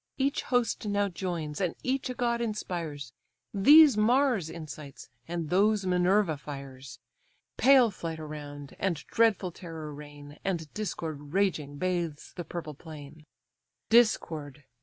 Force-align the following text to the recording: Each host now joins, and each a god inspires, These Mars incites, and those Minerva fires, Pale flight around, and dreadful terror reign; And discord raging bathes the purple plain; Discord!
Each 0.17 0.41
host 0.41 0.87
now 0.87 1.09
joins, 1.09 1.61
and 1.61 1.75
each 1.83 2.09
a 2.09 2.15
god 2.15 2.41
inspires, 2.41 3.13
These 3.53 3.95
Mars 3.97 4.49
incites, 4.49 5.09
and 5.27 5.51
those 5.51 5.85
Minerva 5.85 6.37
fires, 6.37 6.97
Pale 7.57 7.91
flight 7.91 8.19
around, 8.19 8.75
and 8.79 8.95
dreadful 9.05 9.51
terror 9.51 9.93
reign; 9.93 10.39
And 10.43 10.73
discord 10.73 11.33
raging 11.33 11.77
bathes 11.77 12.33
the 12.33 12.43
purple 12.43 12.73
plain; 12.73 13.27
Discord! 13.89 14.63